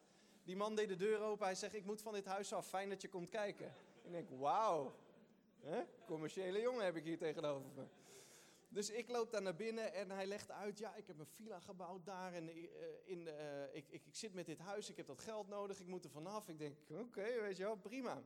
[0.43, 1.45] Die man deed de deur open.
[1.45, 2.67] Hij zegt: Ik moet van dit huis af.
[2.67, 3.73] Fijn dat je komt kijken.
[4.03, 4.93] Ik denk: Wauw.
[6.05, 7.98] Commerciële jongen heb ik hier tegenover me.
[8.69, 11.59] Dus ik loop daar naar binnen en hij legt uit, ja, ik heb een villa
[11.59, 12.67] gebouwd daar en uh,
[13.05, 15.87] in, uh, ik, ik, ik, zit met dit huis, ik heb dat geld nodig, ik
[15.87, 16.47] moet er vanaf.
[16.49, 18.23] Ik denk, oké, weet je wel, prima.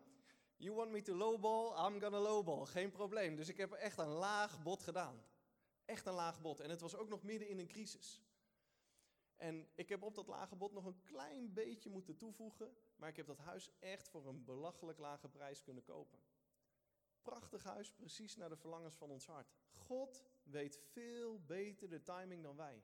[0.57, 3.35] You want me to lowball, I'm gonna lowball, geen probleem.
[3.35, 5.23] Dus ik heb echt een laag bod gedaan.
[5.85, 6.59] Echt een laag bod.
[6.59, 8.21] En het was ook nog midden in een crisis.
[9.35, 13.15] En ik heb op dat lage bod nog een klein beetje moeten toevoegen, maar ik
[13.15, 16.19] heb dat huis echt voor een belachelijk lage prijs kunnen kopen.
[17.21, 19.53] Prachtig huis, precies naar de verlangens van ons hart.
[19.71, 22.83] God weet veel beter de timing dan wij.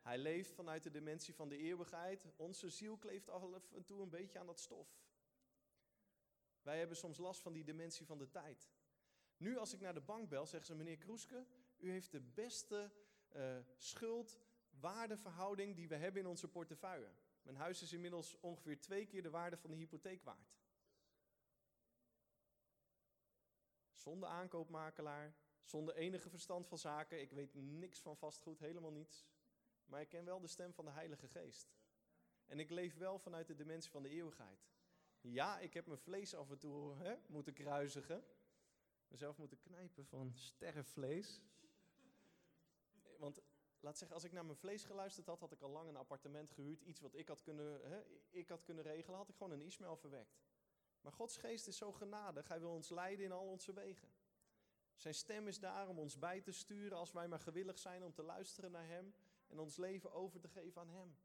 [0.00, 2.26] Hij leeft vanuit de dimensie van de eeuwigheid.
[2.36, 4.88] Onze ziel kleeft af en toe een beetje aan dat stof.
[6.62, 8.70] Wij hebben soms last van die dimensie van de tijd.
[9.36, 11.46] Nu als ik naar de bank bel, zeggen ze meneer Kroeske,
[11.76, 12.90] u heeft de beste
[13.36, 17.10] uh, schuld-waardeverhouding die we hebben in onze portefeuille.
[17.42, 20.54] Mijn huis is inmiddels ongeveer twee keer de waarde van de hypotheek waard.
[23.92, 25.34] Zonder aankoopmakelaar,
[25.66, 27.20] zonder enige verstand van zaken.
[27.20, 29.26] Ik weet niks van vastgoed, helemaal niets.
[29.84, 31.74] Maar ik ken wel de stem van de Heilige Geest.
[32.46, 34.68] En ik leef wel vanuit de dimensie van de eeuwigheid.
[35.20, 38.24] Ja, ik heb mijn vlees af en toe hè, moeten kruisigen.
[39.08, 41.40] Mezelf moeten knijpen van sterrenvlees.
[43.18, 43.40] Want
[43.80, 46.50] laat zeggen, als ik naar mijn vlees geluisterd had, had ik al lang een appartement
[46.50, 46.82] gehuurd.
[46.82, 49.96] Iets wat ik had kunnen, hè, ik had kunnen regelen, had ik gewoon een Ismaël
[49.96, 50.38] verwekt.
[51.00, 52.48] Maar Gods geest is zo genadig.
[52.48, 54.08] Hij wil ons leiden in al onze wegen.
[54.96, 58.12] Zijn stem is daar om ons bij te sturen als wij maar gewillig zijn om
[58.12, 59.14] te luisteren naar Hem
[59.46, 61.16] en ons leven over te geven aan Hem.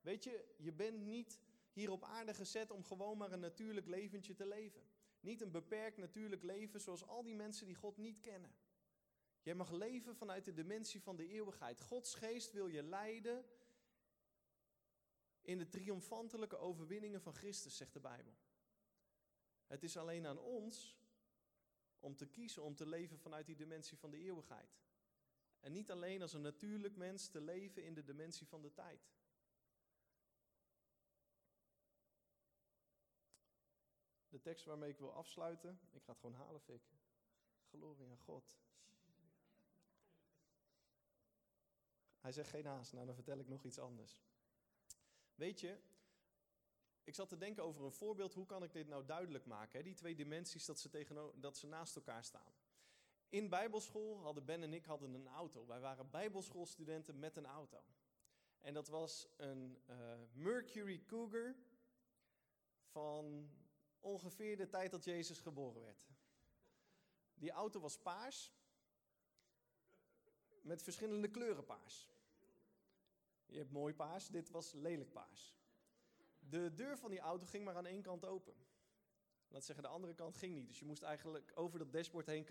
[0.00, 1.40] Weet je, je bent niet
[1.72, 4.82] hier op aarde gezet om gewoon maar een natuurlijk leventje te leven.
[5.20, 8.54] Niet een beperkt natuurlijk leven zoals al die mensen die God niet kennen.
[9.42, 11.80] Jij mag leven vanuit de dimensie van de eeuwigheid.
[11.80, 13.44] Gods geest wil je leiden
[15.40, 18.32] in de triomfantelijke overwinningen van Christus, zegt de Bijbel.
[19.66, 20.96] Het is alleen aan ons
[22.02, 24.80] om te kiezen om te leven vanuit die dimensie van de eeuwigheid.
[25.60, 29.10] En niet alleen als een natuurlijk mens te leven in de dimensie van de tijd.
[34.28, 36.82] De tekst waarmee ik wil afsluiten, ik ga het gewoon halen, Fik.
[37.70, 38.58] Glorie aan God.
[42.18, 44.20] Hij zegt geen haast, nou dan vertel ik nog iets anders.
[45.34, 45.80] Weet je,
[47.04, 49.84] ik zat te denken over een voorbeeld, hoe kan ik dit nou duidelijk maken?
[49.84, 52.52] Die twee dimensies, dat ze, tegen, dat ze naast elkaar staan.
[53.28, 55.66] In bijbelschool hadden Ben en ik hadden een auto.
[55.66, 57.84] Wij waren bijbelschoolstudenten met een auto.
[58.60, 59.96] En dat was een uh,
[60.32, 61.54] Mercury Cougar
[62.82, 63.50] van
[64.00, 66.06] ongeveer de tijd dat Jezus geboren werd.
[67.34, 68.52] Die auto was paars,
[70.60, 72.10] met verschillende kleuren paars.
[73.46, 75.54] Je hebt mooi paars, dit was lelijk paars.
[76.48, 78.54] De deur van die auto ging maar aan één kant open.
[79.48, 80.66] Laat zeggen, de andere kant ging niet.
[80.66, 82.44] Dus je moest eigenlijk over dat dashboard heen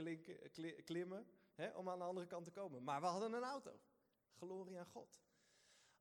[0.84, 2.84] klimmen hè, om aan de andere kant te komen.
[2.84, 3.80] Maar we hadden een auto.
[4.32, 5.22] Glorie aan God.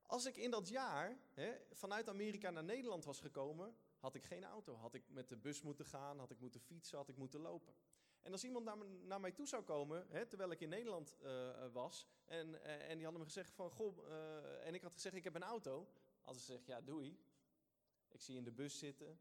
[0.01, 4.43] Als ik in dat jaar hè, vanuit Amerika naar Nederland was gekomen, had ik geen
[4.43, 4.75] auto.
[4.75, 7.73] Had ik met de bus moeten gaan, had ik moeten fietsen, had ik moeten lopen.
[8.21, 11.71] En als iemand naar, naar mij toe zou komen, hè, terwijl ik in Nederland uh,
[11.71, 15.15] was, en, uh, en die hadden me gezegd van, goh, uh, en ik had gezegd
[15.15, 15.87] ik heb een auto,
[16.21, 17.19] hadden ze gezegd, ja doei,
[18.11, 19.19] Ik zie je in de bus zitten.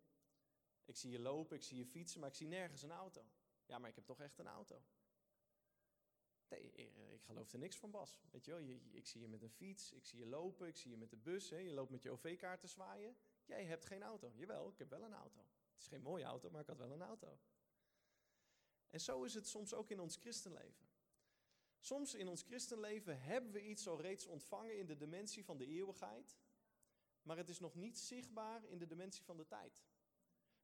[0.84, 3.24] Ik zie je lopen, ik zie je fietsen, maar ik zie nergens een auto.
[3.66, 4.82] Ja, maar ik heb toch echt een auto.
[6.48, 8.20] Nee, eh, ik geloof er niks van, Bas.
[8.30, 10.90] Weet je wel, ik zie je met een fiets, ik zie je lopen, ik zie
[10.90, 11.50] je met de bus.
[11.50, 13.16] Hè, je loopt met je OV-kaart te zwaaien.
[13.44, 14.32] Jij hebt geen auto.
[14.34, 15.40] Jawel, ik heb wel een auto.
[15.72, 17.38] Het is geen mooie auto, maar ik had wel een auto.
[18.90, 20.88] En zo is het soms ook in ons christenleven.
[21.78, 25.66] Soms in ons christenleven hebben we iets al reeds ontvangen in de dimensie van de
[25.66, 26.36] eeuwigheid,
[27.22, 29.82] maar het is nog niet zichtbaar in de dimensie van de tijd.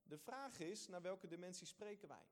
[0.02, 2.26] De vraag is, naar welke dimensie spreken wij?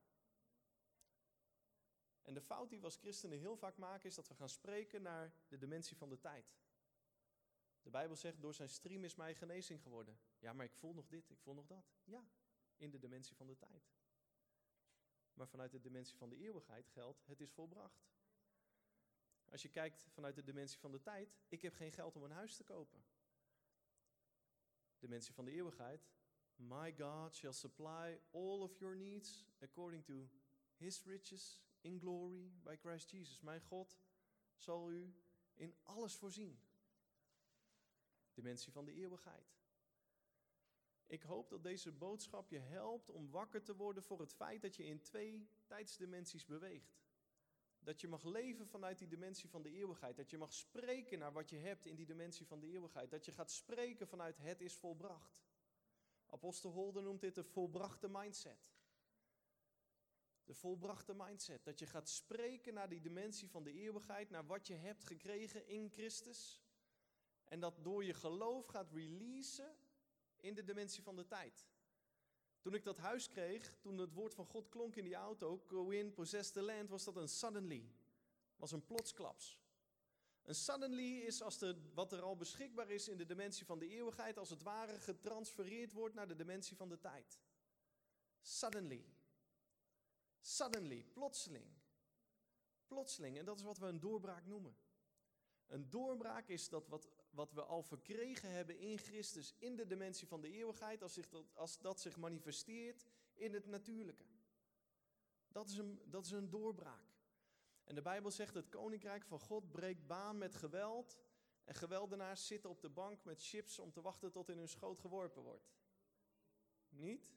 [2.21, 5.01] En de fout die we als christenen heel vaak maken, is dat we gaan spreken
[5.01, 6.55] naar de dimensie van de tijd.
[7.81, 10.19] De Bijbel zegt, door zijn stream is mij genezing geworden.
[10.39, 11.93] Ja, maar ik voel nog dit, ik voel nog dat.
[12.03, 12.25] Ja,
[12.75, 13.93] in de dimensie van de tijd.
[15.33, 18.05] Maar vanuit de dimensie van de eeuwigheid geldt, het is volbracht.
[19.51, 22.31] Als je kijkt vanuit de dimensie van de tijd, ik heb geen geld om een
[22.31, 23.05] huis te kopen.
[25.05, 26.07] Dimensie van de eeuwigheid,
[26.55, 30.29] my God shall supply all of your needs according to
[30.75, 33.39] his riches in glory by Christ Jesus.
[33.39, 33.97] Mijn God
[34.55, 35.13] zal u
[35.53, 36.59] in alles voorzien.
[38.33, 39.55] Dimensie van de eeuwigheid.
[41.05, 44.75] Ik hoop dat deze boodschap je helpt om wakker te worden voor het feit dat
[44.75, 47.04] je in twee tijdsdimensies beweegt.
[47.85, 50.15] Dat je mag leven vanuit die dimensie van de eeuwigheid.
[50.15, 53.09] Dat je mag spreken naar wat je hebt in die dimensie van de eeuwigheid.
[53.09, 55.43] Dat je gaat spreken vanuit het is volbracht.
[56.25, 58.73] Apostel Holder noemt dit de volbrachte mindset.
[60.43, 61.63] De volbrachte mindset.
[61.63, 65.67] Dat je gaat spreken naar die dimensie van de eeuwigheid, naar wat je hebt gekregen
[65.67, 66.63] in Christus.
[67.43, 69.77] En dat door je geloof gaat releasen
[70.35, 71.67] in de dimensie van de tijd.
[72.65, 75.89] Toen ik dat huis kreeg, toen het woord van God klonk in die auto, go
[75.89, 77.91] in, possess the land, was dat een suddenly.
[78.55, 79.59] Was een plotsklaps.
[80.43, 83.87] Een suddenly is als de, wat er al beschikbaar is in de dimensie van de
[83.87, 87.39] eeuwigheid, als het ware getransfereerd wordt naar de dimensie van de tijd.
[88.41, 89.05] Suddenly.
[90.39, 91.65] Suddenly, plotseling.
[92.87, 94.75] Plotseling, en dat is wat we een doorbraak noemen.
[95.67, 100.27] Een doorbraak is dat wat, wat we al verkregen hebben in Christus in de dimensie
[100.27, 104.25] van de eeuwigheid, als, zich dat, als dat zich manifesteert in het natuurlijke.
[105.47, 107.15] Dat is, een, dat is een doorbraak.
[107.83, 111.19] En de Bijbel zegt: het koninkrijk van God breekt baan met geweld.
[111.63, 114.99] En geweldenaars zitten op de bank met chips om te wachten tot in hun schoot
[114.99, 115.73] geworpen wordt.
[116.89, 117.33] Niet?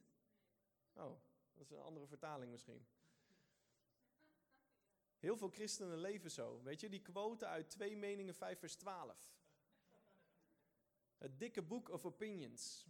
[0.92, 1.20] Oh,
[1.54, 2.86] dat is een andere vertaling misschien.
[5.18, 6.62] Heel veel christenen leven zo.
[6.62, 9.37] Weet je, die quote uit 2 Meningen 5 vers 12.
[11.18, 12.86] Het dikke boek of opinions.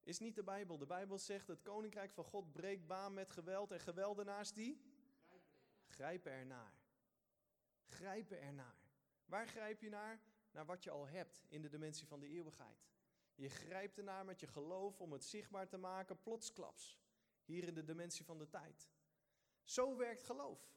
[0.00, 0.78] Is niet de Bijbel.
[0.78, 4.80] De Bijbel zegt het koninkrijk van God breekt baan met geweld en geweldenaars die
[5.86, 6.72] grijpen ernaar.
[7.84, 8.80] Grijpen ernaar.
[9.24, 10.20] Waar grijp je naar?
[10.50, 12.88] Naar wat je al hebt in de dimensie van de eeuwigheid.
[13.34, 17.00] Je grijpt ernaar met je geloof om het zichtbaar te maken, plotsklaps.
[17.44, 18.90] Hier in de dimensie van de tijd.
[19.62, 20.74] Zo werkt geloof.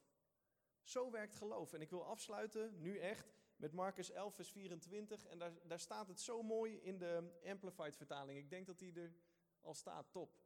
[0.82, 1.72] Zo werkt geloof.
[1.72, 5.24] En ik wil afsluiten, nu echt, met Marcus 11, vers 24.
[5.24, 8.38] En daar, daar staat het zo mooi in de Amplified vertaling.
[8.38, 9.12] Ik denk dat die er
[9.60, 10.42] al staat, top.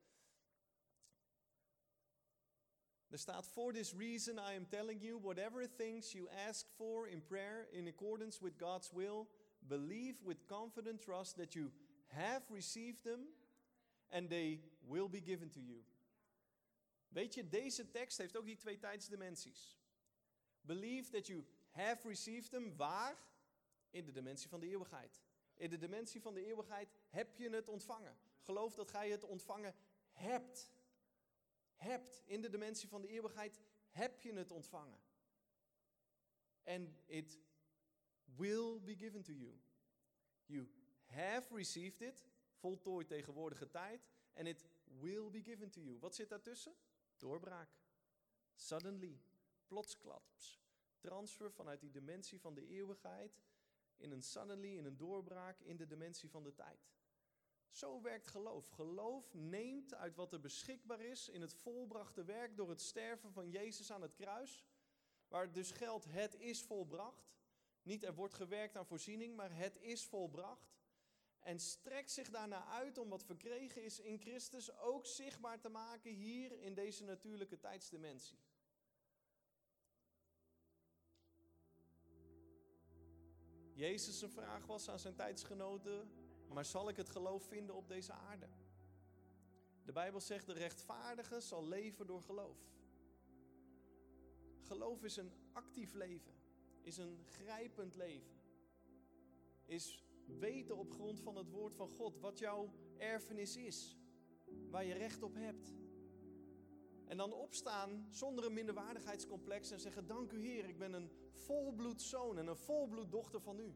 [3.08, 7.22] Er staat, For this reason I am telling you, whatever things you ask for in
[7.22, 11.72] prayer in accordance with God's will, believe with confident trust that you
[12.06, 13.20] have received them
[14.10, 15.84] and they will be given to you.
[17.08, 19.76] Weet je, deze tekst heeft ook die twee tijdsdimensies.
[20.60, 21.44] Believe that you
[21.78, 22.76] have received them.
[22.76, 23.16] Waar?
[23.90, 25.22] In de dimensie van de eeuwigheid.
[25.54, 28.16] In de dimensie van de eeuwigheid heb je het ontvangen.
[28.40, 29.74] Geloof dat gij het ontvangen
[30.12, 30.72] hebt.
[31.74, 32.22] Hebt.
[32.24, 33.60] In de dimensie van de eeuwigheid
[33.90, 35.00] heb je het ontvangen.
[36.64, 37.38] And it
[38.36, 39.60] will be given to you.
[40.46, 40.68] You
[41.04, 42.26] have received it.
[42.54, 44.08] Voltooid tegenwoordige tijd.
[44.34, 45.98] And it will be given to you.
[45.98, 46.74] Wat zit daartussen?
[47.16, 47.70] Doorbraak.
[48.54, 49.20] Suddenly.
[49.66, 50.60] Plotsklaps.
[50.98, 53.40] Transfer vanuit die dimensie van de eeuwigheid
[53.96, 56.88] in een suddenly, in een doorbraak in de dimensie van de tijd.
[57.70, 58.68] Zo werkt geloof.
[58.68, 63.50] Geloof neemt uit wat er beschikbaar is in het volbrachte werk door het sterven van
[63.50, 64.66] Jezus aan het kruis.
[65.28, 67.36] Waar dus geldt, het is volbracht.
[67.82, 70.76] Niet er wordt gewerkt aan voorziening, maar het is volbracht.
[71.38, 76.10] En strekt zich daarna uit om wat verkregen is in Christus ook zichtbaar te maken
[76.10, 78.38] hier in deze natuurlijke tijdsdimensie.
[83.78, 86.10] Jezus' een vraag was aan zijn tijdsgenoten,
[86.48, 88.48] maar zal ik het geloof vinden op deze aarde?
[89.84, 92.58] De Bijbel zegt, de rechtvaardige zal leven door geloof.
[94.60, 96.34] Geloof is een actief leven,
[96.82, 98.40] is een grijpend leven,
[99.64, 103.96] is weten op grond van het woord van God wat jouw erfenis is,
[104.70, 105.77] waar je recht op hebt.
[107.08, 112.02] En dan opstaan zonder een minderwaardigheidscomplex en zeggen: Dank u Heer, ik ben een volbloed
[112.02, 113.74] zoon en een volbloed dochter van u.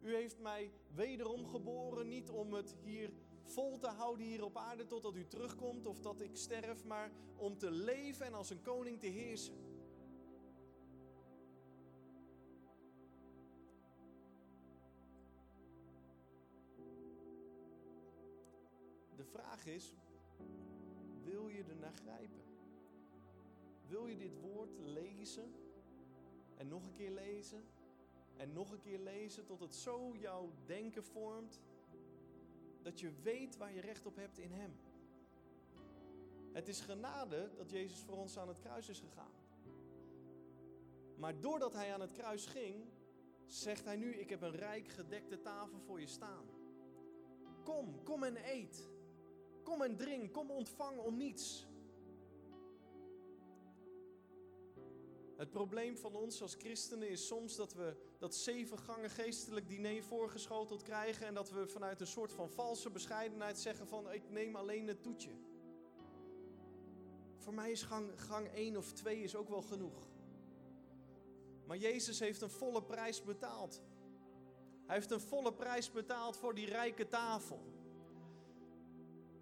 [0.00, 3.12] U heeft mij wederom geboren, niet om het hier
[3.42, 7.58] vol te houden hier op aarde totdat u terugkomt of dat ik sterf, maar om
[7.58, 9.66] te leven en als een koning te heersen.
[19.16, 19.94] De vraag is,
[21.30, 22.42] wil je er naar grijpen?
[23.86, 25.52] Wil je dit woord lezen
[26.56, 27.64] en nog een keer lezen
[28.36, 31.60] en nog een keer lezen tot het zo jouw denken vormt
[32.82, 34.76] dat je weet waar je recht op hebt in Hem?
[36.52, 39.32] Het is genade dat Jezus voor ons aan het kruis is gegaan.
[41.16, 42.84] Maar doordat Hij aan het kruis ging,
[43.46, 46.44] zegt Hij nu: Ik heb een rijk gedekte tafel voor je staan.
[47.64, 48.88] Kom, kom en eet.
[49.68, 51.66] Kom en drink, kom ontvang om niets.
[55.36, 60.02] Het probleem van ons als christenen is soms dat we dat zeven gangen geestelijk diner
[60.02, 64.56] voorgeschoteld krijgen en dat we vanuit een soort van valse bescheidenheid zeggen van ik neem
[64.56, 65.30] alleen het toetje.
[67.36, 70.08] Voor mij is gang, gang 1 of 2 is ook wel genoeg.
[71.66, 73.82] Maar Jezus heeft een volle prijs betaald.
[74.86, 77.77] Hij heeft een volle prijs betaald voor die rijke tafel.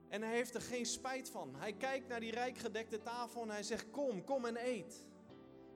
[0.09, 1.55] En hij heeft er geen spijt van.
[1.55, 5.09] Hij kijkt naar die rijkgedekte tafel en hij zegt: Kom, kom en eet.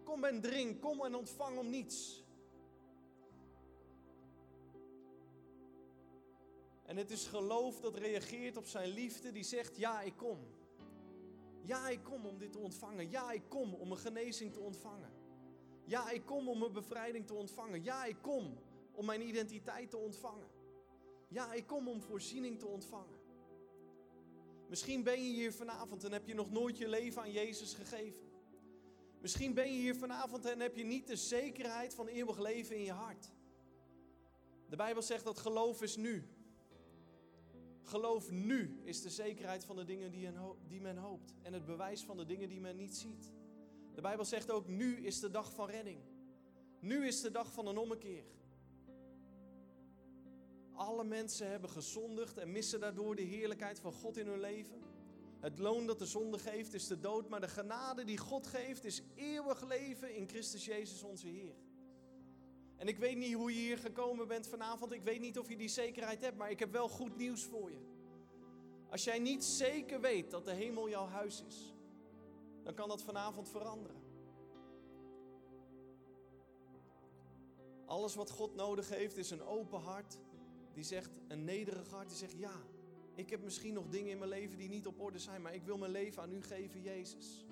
[0.04, 2.24] Kom en drink, kom en ontvang om niets.
[6.84, 10.38] En het is geloof dat reageert op zijn liefde, die zegt: Ja, ik kom.
[11.62, 13.10] Ja, ik kom om dit te ontvangen.
[13.10, 15.12] Ja, ik kom om een genezing te ontvangen.
[15.84, 17.82] Ja, ik kom om een bevrijding te ontvangen.
[17.82, 18.58] Ja, ik kom
[18.92, 20.48] om mijn identiteit te ontvangen.
[21.28, 23.19] Ja, ik kom om voorziening te ontvangen.
[24.70, 28.20] Misschien ben je hier vanavond en heb je nog nooit je leven aan Jezus gegeven.
[29.20, 32.84] Misschien ben je hier vanavond en heb je niet de zekerheid van eeuwig leven in
[32.84, 33.32] je hart.
[34.68, 36.28] De Bijbel zegt dat geloof is nu.
[37.82, 40.10] Geloof nu is de zekerheid van de dingen
[40.68, 43.30] die men hoopt en het bewijs van de dingen die men niet ziet.
[43.94, 46.00] De Bijbel zegt ook nu is de dag van redding.
[46.80, 48.24] Nu is de dag van een ommekeer.
[50.80, 54.82] Alle mensen hebben gezondigd en missen daardoor de heerlijkheid van God in hun leven.
[55.40, 58.84] Het loon dat de zonde geeft is de dood, maar de genade die God geeft
[58.84, 61.54] is eeuwig leven in Christus Jezus onze Heer.
[62.76, 65.56] En ik weet niet hoe je hier gekomen bent vanavond, ik weet niet of je
[65.56, 67.80] die zekerheid hebt, maar ik heb wel goed nieuws voor je.
[68.90, 71.74] Als jij niet zeker weet dat de hemel jouw huis is,
[72.62, 74.02] dan kan dat vanavond veranderen.
[77.86, 80.18] Alles wat God nodig heeft is een open hart
[80.72, 82.62] die zegt, een nederig hart, die zegt ja,
[83.14, 85.62] ik heb misschien nog dingen in mijn leven die niet op orde zijn, maar ik
[85.62, 87.44] wil mijn leven aan u geven, Jezus.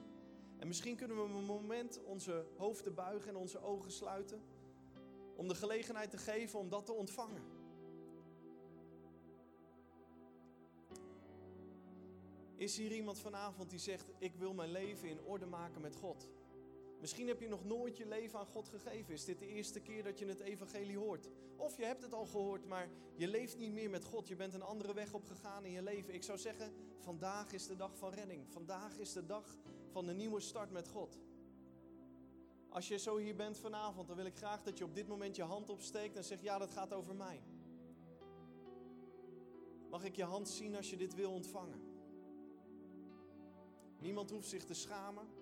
[0.58, 4.42] En misschien kunnen we een moment onze hoofden buigen en onze ogen sluiten,
[5.36, 7.42] om de gelegenheid te geven om dat te ontvangen.
[12.56, 16.28] Is hier iemand vanavond die zegt: Ik wil mijn leven in orde maken met God?
[17.00, 19.14] Misschien heb je nog nooit je leven aan God gegeven.
[19.14, 21.28] Is dit de eerste keer dat je het evangelie hoort?
[21.56, 24.28] Of je hebt het al gehoord, maar je leeft niet meer met God.
[24.28, 26.14] Je bent een andere weg opgegaan in je leven.
[26.14, 28.48] Ik zou zeggen, vandaag is de dag van redding.
[28.48, 29.56] Vandaag is de dag
[29.88, 31.18] van een nieuwe start met God.
[32.68, 35.36] Als je zo hier bent vanavond, dan wil ik graag dat je op dit moment
[35.36, 37.42] je hand opsteekt en zegt, ja, dat gaat over mij.
[39.90, 41.80] Mag ik je hand zien als je dit wil ontvangen?
[43.98, 45.37] Niemand hoeft zich te schamen.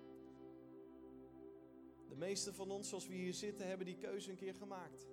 [2.07, 5.07] De meeste van ons, zoals we hier zitten, hebben die keuze een keer gemaakt.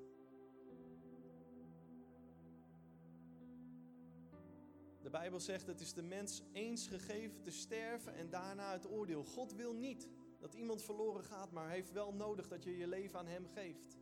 [5.02, 9.24] De Bijbel zegt: het is de mens eens gegeven te sterven en daarna het oordeel.
[9.24, 13.18] God wil niet dat iemand verloren gaat, maar heeft wel nodig dat je je leven
[13.18, 13.98] aan Hem geeft.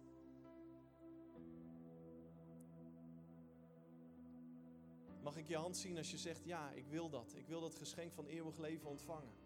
[5.22, 7.34] Mag ik je hand zien als je zegt: Ja, ik wil dat.
[7.36, 9.41] Ik wil dat geschenk van eeuwig leven ontvangen.